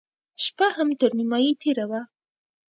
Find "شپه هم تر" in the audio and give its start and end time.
0.43-1.09